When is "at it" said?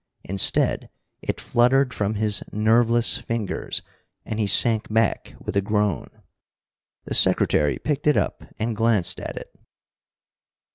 9.19-9.53